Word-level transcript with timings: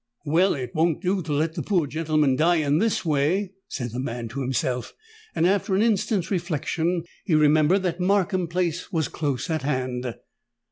"Well, 0.25 0.55
it 0.55 0.73
won't 0.73 0.99
do 1.03 1.21
to 1.21 1.31
let 1.31 1.53
the 1.53 1.61
poor 1.61 1.85
gentleman 1.85 2.35
die 2.35 2.55
in 2.55 2.79
this 2.79 3.05
way," 3.05 3.51
said 3.67 3.91
the 3.91 3.99
man 3.99 4.29
to 4.29 4.41
himself; 4.41 4.95
and, 5.35 5.45
after 5.45 5.75
an 5.75 5.83
instant's 5.83 6.31
reflection, 6.31 7.03
he 7.23 7.35
remembered 7.35 7.83
that 7.83 7.99
Markham 7.99 8.47
Place 8.47 8.91
was 8.91 9.07
close 9.07 9.47
at 9.51 9.61
hand. 9.61 10.15